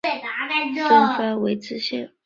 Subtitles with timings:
[0.81, 2.11] 分发为知县。